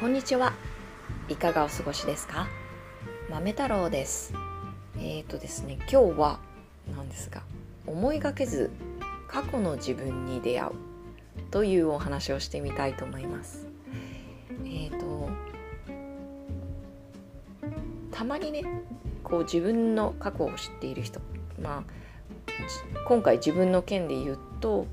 [0.00, 0.52] こんにちは。
[1.28, 2.46] いかがお過ごしですか？
[3.30, 4.32] 豆太郎です。
[4.96, 6.38] えっ、ー、とですね、今日は
[6.96, 7.42] なんですが、
[7.84, 8.70] 思いがけず
[9.26, 10.72] 過去の自分に出会う
[11.50, 13.66] というお話をしてみたいと思います。
[14.64, 15.30] えっ、ー、と
[18.12, 18.62] たまにね、
[19.24, 21.20] こう自分の過去を知っている人、
[21.60, 21.82] まあ
[23.08, 24.86] 今回自分の件で言うと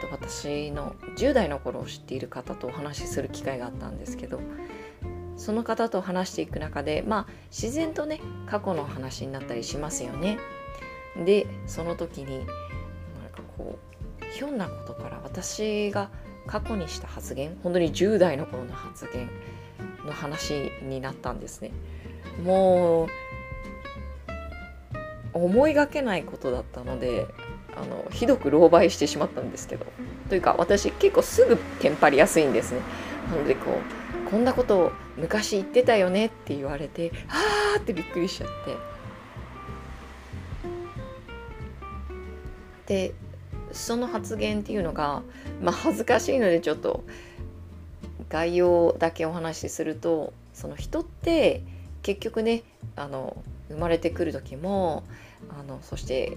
[0.00, 4.40] と私の10代の頃を知っている方とお話しする機会があったんですけど
[5.36, 10.38] その方と話していく中でまあ自然とね過去の話になったりしますよね。
[11.24, 13.78] でその時になんかこ
[14.20, 16.10] うひょんなことから私が
[16.46, 19.30] 過去にした発言本当に10代の頃の発言
[20.06, 21.72] の話になったんですね。
[22.44, 23.08] もう
[25.32, 27.26] 思いがけないことだったので
[27.76, 29.86] あのひどく狼狽してしまったんですけど。
[30.28, 32.80] というか私結構すぐテンパりやすいんですね。
[33.30, 33.78] なのでこ
[34.26, 38.90] うこんなことを昔言ってたよねって言われてあーってびっくりしちゃって。
[42.86, 43.14] で
[43.72, 45.22] その発言っていうのが
[45.62, 47.04] まあ恥ずかしいのでちょっと
[48.28, 51.62] 概要だけお話しするとその人って
[52.02, 52.62] 結局ね
[52.96, 55.04] あの生まれてくる時も
[55.48, 56.36] あのそして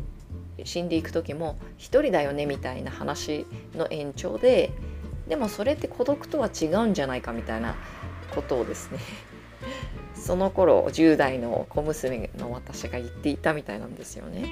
[0.64, 3.45] 死んでいく時も一人だよねみたいな話
[3.76, 4.72] の延長で
[5.28, 7.75] でもそれって孤独とは違うんじゃないかみたいな
[8.35, 9.00] ことをですね
[10.16, 14.47] その頃10代の小娘の私が言っていたみたいなんですよね。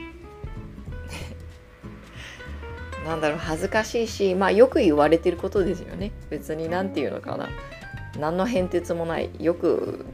[3.05, 7.49] なんだろう恥ずかしいしまあよく言われてることですよね別に何て言うのかな
[8.19, 10.05] 何の変哲もないよく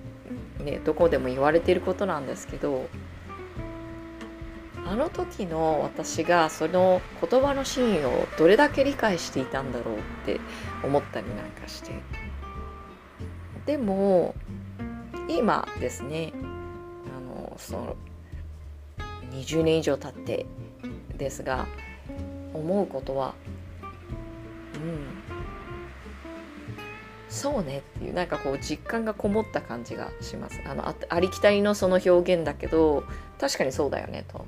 [0.63, 2.87] ねどこでも言われてることなんですけど
[4.89, 10.39] あの時の私がその言葉の真意をどれだけ理解していたんだろうって
[10.81, 11.91] 思ったりなんかして。
[13.65, 14.33] でも
[15.27, 16.31] 今ですね
[17.17, 17.95] あのその
[19.31, 20.45] 20年以上経って
[21.17, 21.67] ですが
[22.53, 23.33] 思うことは
[24.75, 25.27] うん
[27.27, 30.61] そうねっていうなんかこう実感がこもった感じがします。
[30.65, 33.03] あのありきたりのその表現だけど
[33.37, 34.45] 確かにそうだよねと。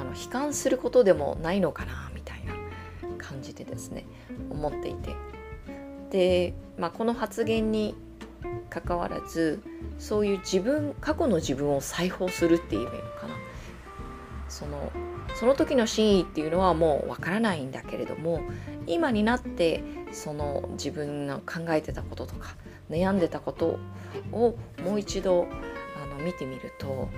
[0.00, 2.54] あの悲観することでもないのかなみたいな
[3.18, 4.06] 感じでですね
[4.50, 5.14] 思っていて。
[6.10, 7.94] で、まあ、この発言に
[8.68, 9.62] かかわらず
[9.98, 13.34] そういう自分過去の自分を裁縫するって言えばいいのかな。
[14.48, 14.90] その
[15.36, 18.40] その時の真意っていうのはもうわからないんだけれども
[18.86, 22.56] 今になってその自分の考えてたこととか
[22.90, 23.78] 悩んでたこと
[24.32, 25.46] をもう一度
[26.02, 27.08] あの見てみると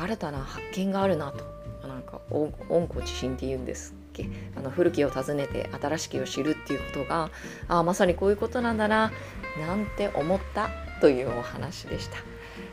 [0.00, 1.44] 新たな発見があるなと
[1.86, 2.52] なんか温
[2.88, 4.28] 故知新って言うんですっけ？
[4.56, 7.30] あの古きを訪ねて新しきを知るっていうことが
[7.68, 9.12] あまさにこういうことなんだな
[9.60, 10.68] なんて思った
[11.00, 12.18] というお話でした。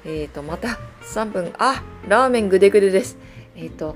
[0.03, 3.17] えーと、また3分あラーメンぐでぐでです。
[3.55, 3.95] えっ、ー、と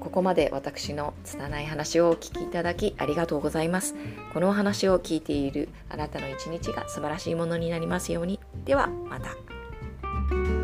[0.00, 3.94] ここまで私の拙い話をお聞きいただきありがとうございます。
[4.32, 8.38] このお話を聞いているあなたの一日が素晴らしいものになりますように。
[8.64, 10.63] ではまた。